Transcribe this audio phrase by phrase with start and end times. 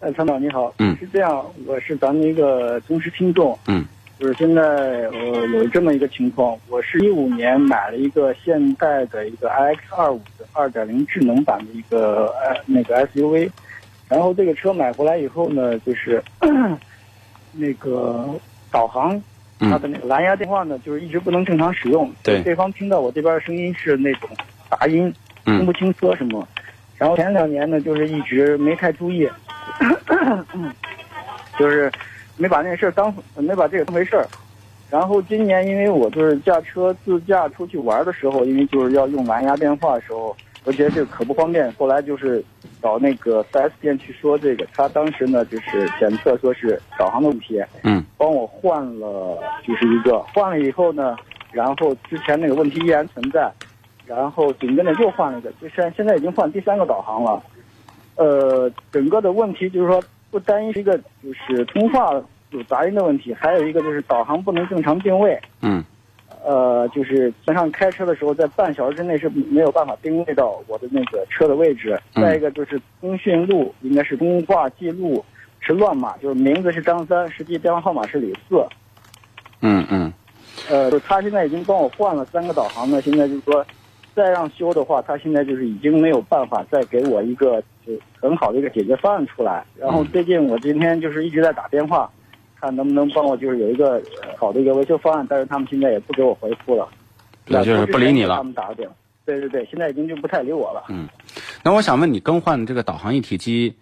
[0.00, 3.84] 呃，参谋你好，嗯是这样，我是咱们一个忠实听众，嗯，
[4.18, 13.50] 就是现在呃有这么一个情况，我是一五年买了一个现代的一个 iX 二五的二点零智能版的一个呃那个 SUV，
[14.08, 16.22] 然后这个车买回来以后呢，就是
[17.52, 18.28] 那个
[18.70, 19.20] 导航。
[19.60, 22.08] 嗯它的那个蓝牙电话呢，就是一直不能正常使用。
[22.22, 24.30] 对对方听到我这边的声音是那种
[24.70, 25.12] 杂音，
[25.46, 26.46] 嗯听不清说什么。
[26.96, 29.28] 然后前两年呢，就是一直没太注意，
[31.58, 31.90] 就是
[32.36, 34.26] 没把那事儿当没把这个当回事儿。
[34.90, 41.70] 然后今年因为我就是驾车自驾出去玩的时候，因为就是要用蓝牙电话的时候，我觉得这个可不方便。
[41.72, 42.42] 后来就是
[42.80, 51.16] 找那个 4S 店去说这个，他当时呢就是检测说是导航的问题，嗯帮我换了就是一个，换了以后呢，
[51.52, 53.52] 然后之前那个问题依然存在，
[54.06, 57.42] 然后紧跟着又换了一个，就现现在已经换第三个导航了。
[58.18, 62.12] 呃，整个的问题就是说，不单一是一个就是通话
[62.50, 65.40] 有杂音的问题，还有一个就是导航不能正常定位。
[65.62, 65.82] 嗯
[66.44, 72.00] 呃，就是基本上开车的时候，在半小时之内是没有办法定位到我的那个车的位置。
[72.14, 75.24] 嗯再一个就是通讯录应该是通话记录
[75.60, 78.64] 是乱码，就是名字是张三，实际电话号码是李四。
[79.60, 80.12] 嗯嗯
[80.70, 83.64] 呃，就他现在已经帮我换了三个导航了，现在就是说，
[84.18, 89.64] 再让修的话，他现在就是已经没有办法再给我一个就很好的一个解决方案出来。
[89.78, 92.10] 然后最近我今天就是一直在打电话，
[92.60, 96.88] 看能不能帮我就是有一个呃好的一个维修方案，但是他们现在也不给我回复了，
[97.46, 100.86] 那就是不理你了他们打个电话，对对对，现在已经就不太理我了。
[100.88, 101.08] 嗯。
[101.62, 103.72] 那我想问你，更换这个导航一体机，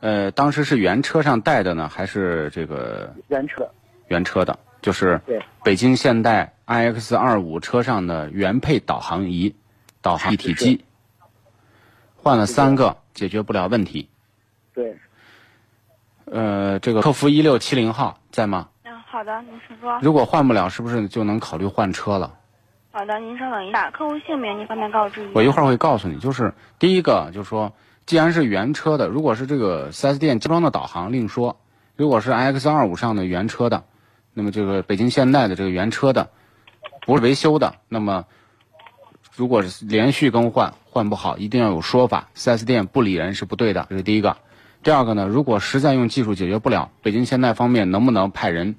[0.00, 3.66] 呃，当时是原车上带的呢，还是这个原车，
[4.08, 4.58] 原车的？
[4.82, 9.52] 就是对北京现代 iX 二五车上的原配导航仪、
[10.06, 10.84] 导航一体机，
[12.14, 14.08] 换了三个，解决不了问题。
[14.72, 14.96] 对，
[16.26, 18.68] 呃，这个客服一六七零号在吗？
[18.84, 19.98] 嗯，好的，您请说。
[20.00, 22.32] 如果换不了，是不是就能考虑换车了？
[22.92, 25.32] 好的，您稍等一下，客户姓名您方便告知一下？
[25.34, 26.20] 我一会儿会告诉你。
[26.20, 27.72] 就是第一个，就是说，
[28.06, 31.56] 既然是原车的，如果是这个四 S 店加装的导航另说；
[31.96, 33.82] 如果是 iX 二五上的原车的，
[34.34, 36.30] 那么这个北京现代的这个原车的，
[37.06, 38.24] 不是维修的，那么
[39.36, 42.30] 如果是连续更换换不好，一定要有说法。
[42.34, 44.38] 4S 店不理人是不对的，这是第一个。
[44.82, 48.76] 第二个呢，如果实在用技术解决不了，北京现代方面能不能派人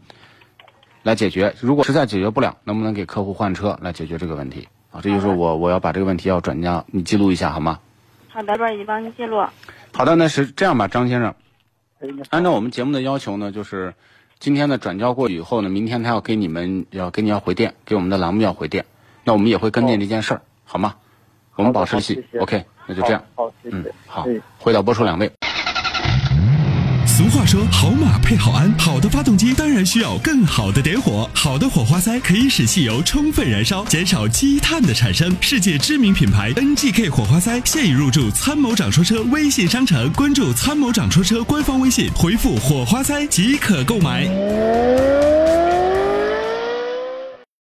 [1.04, 1.54] 来解决？
[1.62, 4.68] 如果实在解决不了，能不能给客户换车来解决这个问题？
[4.90, 7.80] 啊，这就是我我要把这个问题要转交你记录一下好吗？
[8.28, 9.38] 好的，这边已经帮您记录。
[9.94, 11.36] 好的，那是这样吧，张先生，
[12.32, 13.94] 按照我们节目的要求呢，就是
[14.40, 18.86] 今天呢转交过去以后呢，明天他要给你们要给你要回电，给我们的栏目要回电，
[19.24, 20.94] 那我们也会跟进这件事儿，好吗？
[21.56, 23.78] 我们保持联系，OK，那就这样，好，好谢谢。
[23.78, 25.32] 嗯，好哎，回到播出两位。
[27.08, 31.28] 俗话说，好马配好鞍，好的发动机当然需要更好的点火。
[31.34, 35.36] 好的火花塞可以使汽油充分燃烧，减少积碳的产生。
[35.42, 44.28] 世界知名品牌 NGK 火花塞现已入驻参谋长说车微信商城，关注参谋长说车官方微信，回复火花塞即可购买。